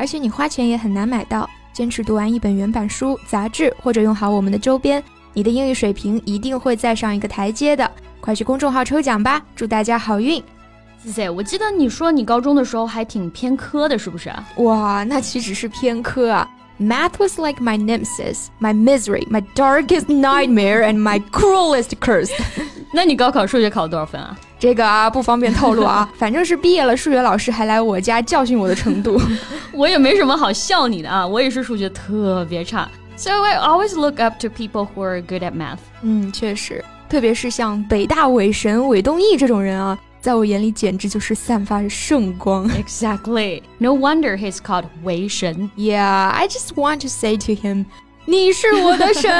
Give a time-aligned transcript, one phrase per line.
[0.00, 1.48] 而且你花钱也很难买到。
[1.74, 5.02] 坚持读完一本原版书、杂志，或者用好我们的周边，
[5.34, 7.88] 你的英语水平一定会再上一个台阶的。
[8.18, 10.42] 快去公众号抽奖吧，祝大家好运
[11.04, 14.32] ！C C，我记得你说你高中的时候还挺偏科的，是不是？
[14.56, 16.48] 哇，那岂止是偏科啊
[16.80, 22.30] ！Math was like my nemesis, my misery, my darkest nightmare, and my cruelest curse.
[22.94, 24.36] 那你高考数学考了多少分啊？
[24.58, 29.20] 这个啊不方便透露啊， 反正是毕业了，数学老师还来我家教训我的程度。
[29.72, 32.88] 我也没什么好笑你的啊，我也是数学特别差。
[33.16, 35.78] So I always look up to people who are good at math.
[36.02, 39.98] 嗯，确实，特别是像北大伪神韦东奕这种人啊。
[40.20, 42.68] 在我眼里简直就是散发着圣光。
[42.70, 43.62] Exactly.
[43.78, 45.70] No wonder he's called 韦神。
[45.78, 47.86] Yeah, I just want to say to him,
[48.26, 49.30] 你是我的神。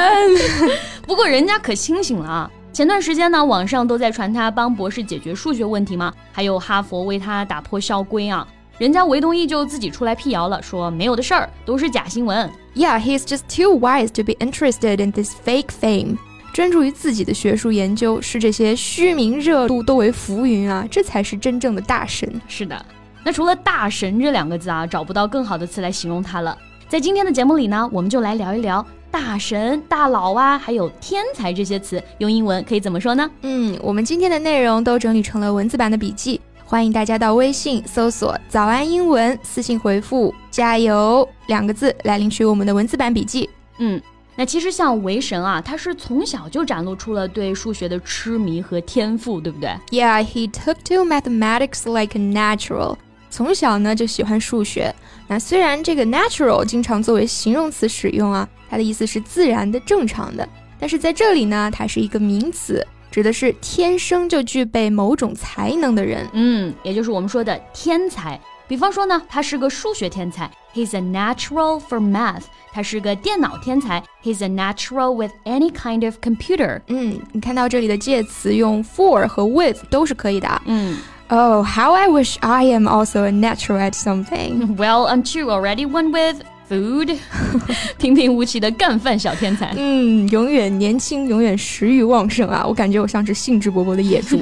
[1.05, 2.51] 不过人家可清醒了啊！
[2.73, 8.47] 前段时间呢，网上都在传他帮博士解决数学问题嘛，还有哈佛为他打破校规啊。
[8.77, 12.49] 人家韦东奕就自己出来辟谣了，说没有的事儿，都是假新闻。
[12.73, 16.17] Yeah, he's just too wise to be interested in this fake fame.
[16.53, 22.41] 专注于自己的学术研究，视这些虚名热度都为浮云啊，这才是真正的大神。
[22.47, 22.85] 是的，
[23.25, 26.57] 那除了大神这两个字啊，找不到更好的词来形容他了。
[26.87, 33.29] 在今天的节目里呢，我们就来聊一聊大神、大佬啊，还有天才这些词，用英文可以怎么说呢？
[33.41, 43.49] 嗯，我们今天的内容都整理成了文字版的笔记，欢迎大家到微信搜索“早安英文”，私信回复“加油”两个字来领取我们的文字版笔记。
[43.77, 44.01] 嗯。
[44.33, 52.95] 那其实像维神啊，他是从小就展露出了对数学的痴迷和天赋，对不对？Yeah, he took to mathematics like a natural.
[53.31, 54.93] 从小呢就喜欢数学。
[55.27, 60.47] 那虽然这个 natural 经常作为形容词使用啊，它的意思是自然的、正常的。
[60.77, 66.27] 但是在这里呢，它是一个名词，指的是天生就具备某种才能的人。
[66.33, 68.39] 嗯，也就是我们说的天才。
[68.67, 72.43] 比方说呢，他是个数学天才，He's a natural for math。
[72.73, 76.79] 他是个电脑天才，He's a natural with any kind of computer。
[76.87, 80.61] 嗯，你看到这里的介词用 for 和 with 都是可以的。
[80.65, 80.97] 嗯。
[81.30, 84.76] Oh, how I wish I am also a natural at something.
[84.76, 87.18] Well, aren't you already one with food？
[87.98, 89.72] 平平无奇的干饭小天才。
[89.76, 92.64] 嗯，永远年轻，永远食欲旺盛啊！
[92.64, 94.38] 我感觉我像是兴致勃勃的野猪。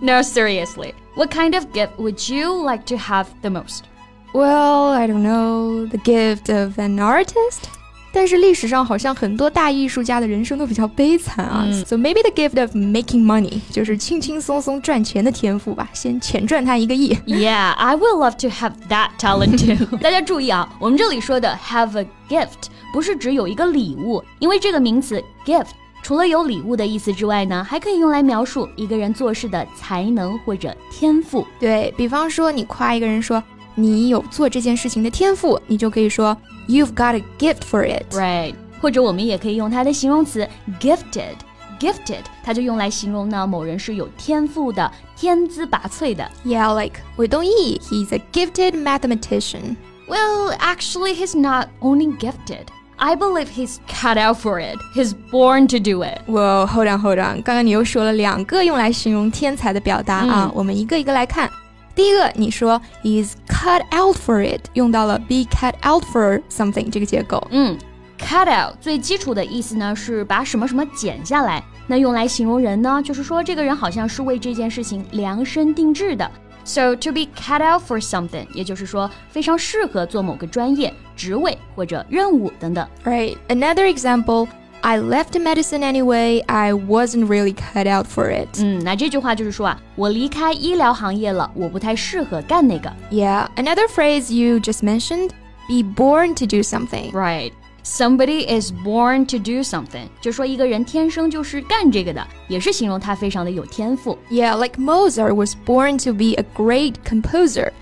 [0.00, 0.92] no, seriously.
[1.14, 3.84] What kind of gift would you like to have the most?
[4.32, 7.68] Well, I don't know, the gift of an artist.
[8.11, 11.63] 但是历史上好像很多大艺术家的人生都比较悲惨啊。
[11.65, 17.13] 嗯、so maybe the gift of making money 就是轻轻松松赚钱的天赋吧，先浅赚他一个亿。
[17.25, 19.97] Yeah, I would love to have that talent too.
[20.01, 25.67] 大家注意啊，我们这里说的 have a gift 不是指有一个礼物，因为这个名词 gift
[26.01, 31.45] 除了有礼物的意思之外呢，还可以用来描述一个人做事的才能或者天赋。
[31.59, 33.43] 对比方说，你夸一个人说。
[33.75, 36.35] 你有做这件事情的天赋，你就可以说
[36.68, 38.54] You've got a gift for it, right？
[38.80, 40.48] 或者我们也可以用它的形容词
[40.80, 46.26] gifted。gifted，它就用来形容呢某人是有天赋的、天资拔萃的。
[46.44, 49.76] Yeah, like 韦东奕，he's a gifted mathematician.
[50.08, 52.66] Well, actually, he's not only gifted.
[52.96, 54.78] I believe he's cut out for it.
[54.94, 56.20] He's born to do it.
[56.26, 57.42] Well, hold on, hold on.
[57.42, 61.50] 刚刚你又说了两个用来形容天才的表达啊，我们一个一个来看。
[61.99, 67.45] 第一个，你说 is cut out for it，用到了 be cut out for something 这个结构。
[67.51, 67.77] 嗯
[68.17, 71.61] ，cut out 最基础的意思呢是把什么什么剪下来。
[71.87, 76.31] 那用来形容人呢，就是说这个人好像是为这件事情量身定制的。
[76.63, 82.87] So to be cut out for something，也就是说非常适合做某个专业、职位或者任务等等。
[83.03, 83.35] Right.
[83.49, 84.47] Another example.
[84.82, 86.42] I left medicine anyway.
[86.46, 88.62] I wasn't really cut out for it.
[88.62, 92.92] 嗯，那这句话就是说啊，我离开医疗行业了，我不太适合干那个。
[93.10, 95.30] Yeah, another phrase you just mentioned,
[95.66, 97.12] be born to do something.
[97.12, 97.52] Right.
[97.82, 104.18] Somebody is born to do something，就说一个人天生就是干这个的，也是形容他非常的有天赋。
[104.30, 107.72] Yeah, like Mozart was born to be a great composer.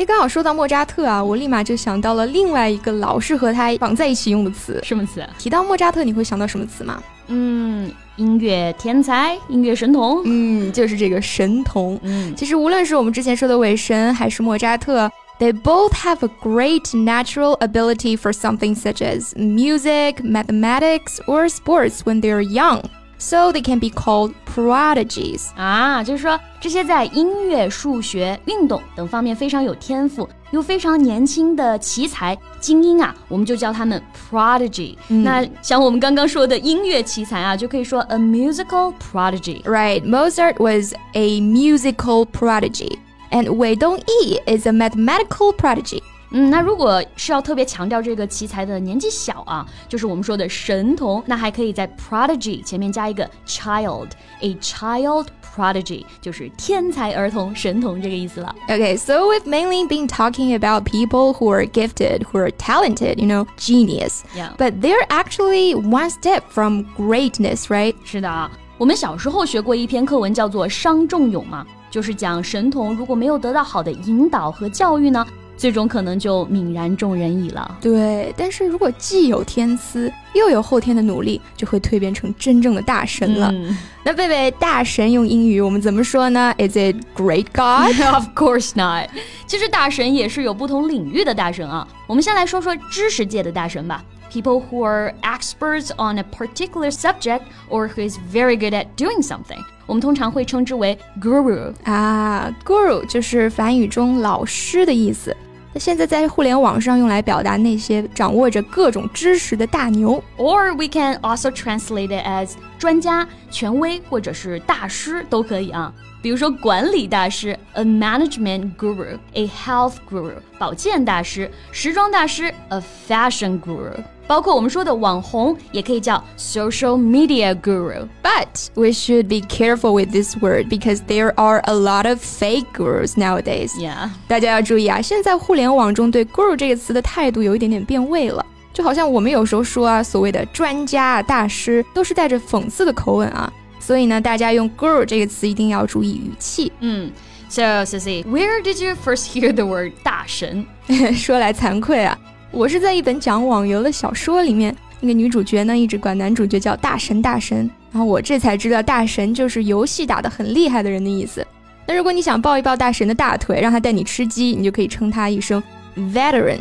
[0.00, 5.22] 哎，刚好说到莫扎特啊，我立马就想到了另外一个老是和他绑在一起用的词，什么词？
[5.38, 7.02] 提到莫扎特，你会想到什么词吗？
[7.26, 10.22] 嗯，音乐天才，音乐神童。
[10.24, 12.00] 嗯，就是这个神童。
[12.02, 22.22] 嗯，其实无论是我们之前说的韦神，还是莫扎特，They both have a great natural ability for something such as music, mathematics, or sports when
[22.22, 22.80] they are young.
[23.19, 25.47] So they can be called prodigies.
[25.55, 34.97] 啊，就是说这些在音乐、数学、运动等方面非常有天赋又非常年轻的奇才精英啊，我们就叫他们 prodigy。
[35.07, 39.61] 那像我们刚刚说的音乐奇才啊，就可以说 a musical prodigy。
[39.63, 42.99] Right, Mozart was a musical prodigy,
[43.31, 46.01] and Wei Dongyi is a mathematical prodigy.
[46.31, 58.53] 嗯，那如果是要特别强调这个奇才的年纪小啊，就是我们说的神童，那还可以在 prodigy 前面加一个 child，a child prodigy 就是天才儿童、神童这个意思了。
[58.67, 63.27] Okay, so we've mainly been talking about people who are gifted, who are talented, you
[63.27, 64.23] know, genius.
[64.35, 64.49] Yeah.
[64.57, 67.93] But they're actually one step from greatness, right?
[68.03, 75.25] 是的啊，我们小时候学过一篇课文，叫做《伤仲永》嘛，就是讲神童如果没有得到好的引导和教育呢，
[75.60, 77.76] 最终可能就泯然众人矣了。
[77.82, 83.50] 对，但是如果既有天资，又有后天的努力，就会蜕变成真正的大神了。
[83.52, 89.10] 嗯那贝贝，大神用英语我们怎么说呢？Is it great God？Of course not。
[89.46, 91.86] 其实大神也是有不同领域的大神啊。
[92.06, 94.02] 我们先来说说知识界的大神吧。
[94.32, 100.98] People who are experts on a particular subject or who is very good at doing something，我们通常会称之为
[101.20, 101.74] guru。
[101.84, 105.36] 啊，guru 就是梵语中老师的意思。
[105.72, 110.22] 那现在在互联网上用来表达那些掌握着各种知识的大牛。
[110.36, 115.92] Or we can also translate it as 专家、权威或者是大师都可以啊。
[116.22, 123.92] 比如说管理大师，a management guru，a health guru，保健大师，时装大师，a fashion guru。
[124.29, 128.07] 包括我们说的网红，也可以叫 social media guru。
[128.23, 132.65] But we should be careful with this word because there are a lot of fake
[132.73, 133.69] gurus nowadays.
[133.77, 138.45] Yeah，大家要注意啊，现在互联网中对 guru 这个词的态度有一点点变味了。
[138.73, 143.51] 就好像我们有时候说啊，所谓的专家啊、大师，都是带着讽刺的口吻啊。
[143.79, 146.71] 所以呢，大家用 guru 这个词一定要注意语气。
[146.79, 147.11] 嗯。
[147.47, 150.65] So, Sissy，where did you first hear the word 大神？
[151.13, 152.17] 说来惭愧啊，
[152.52, 157.58] 我是在一本讲网游的小说里面，那个女主角呢一直管男主角叫大神大神，
[157.92, 161.46] 然后我这才知道大神就是游戏打得很厉害的人的意思。
[161.86, 165.62] 那如果你想抱一抱大神的大腿，让他带你吃鸡，你就可以称他一声
[165.96, 166.58] veteran。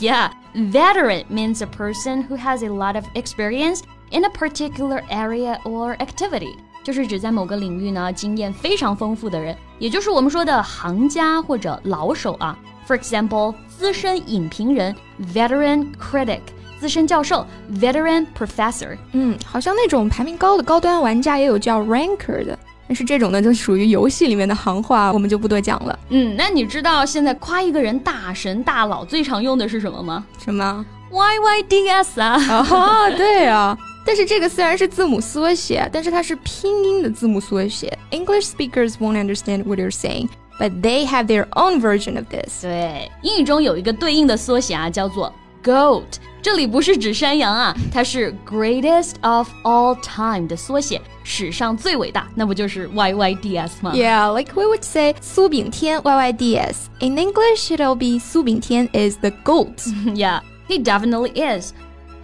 [0.00, 5.60] yeah, veteran means a person who has a lot of experience in a particular area
[5.64, 6.54] or activity.
[6.82, 12.58] 就是指在某个领域呢经验非常丰富的人，也就是我们说的行家或者老手啊。
[12.88, 14.94] For example，资深影评人
[15.34, 16.40] veteran critic，
[16.80, 17.46] 资深教授
[17.78, 18.96] veteran professor。
[19.12, 22.58] 嗯，好像那种排名高的高端玩家也有叫 ranker 的，
[22.88, 25.98] 但是这种呢就属于游戏里面的行话，我们就不多讲了。
[26.08, 30.82] 嗯，那你知道现在夸一个人大神大佬最常用的是什么吗什么
[31.12, 32.64] ？？YYDS 啊。
[32.70, 33.76] 哦，对啊。
[34.06, 37.92] 但是这个虽然是字母缩写，但是它是拼音的字母缩写。
[38.10, 42.61] English speakers won't understand what you're saying, but they have their own version of this.
[42.61, 45.33] 对，英语中有一个对应的缩写啊，叫做
[45.63, 46.03] GOAT。
[46.41, 56.75] 这里不是指山羊啊，它是 Greatest of All Time 的缩写，史上最伟大，那不就是 YYDS 吗 Yeah, like we would say 苏炳添 YYDS.
[56.99, 59.77] In English, it'll be 苏炳添 is the GOAT.
[60.13, 61.71] Yeah, he definitely is.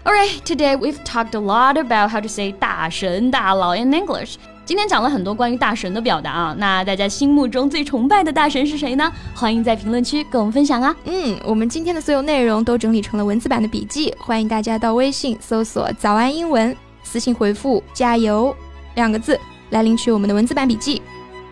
[0.03, 4.35] Alright, today we've talked a lot about how to say 大神大佬 in English.
[4.64, 9.12] 今天讲了很多关于大神的表达啊，那大家心目中最崇拜的大神是谁呢？
[9.34, 10.94] 欢迎在评论区跟我们分享啊。
[11.04, 18.56] 嗯，我们今天的所有内容都整理成了文字版的笔记，欢迎大家到微信搜索“早安英文”，私信回复“加油”
[18.96, 19.38] 两个字
[19.70, 21.02] 来领取我们的文字版笔记。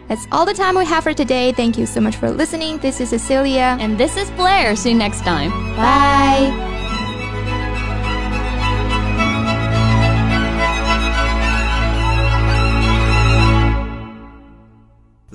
[0.08, 1.52] That's all the time we have for today.
[1.52, 2.78] Thank you so much for listening.
[2.78, 3.78] This is Cecilia.
[3.78, 4.74] And this is Blair.
[4.74, 5.50] See you next time.
[5.76, 6.71] Bye.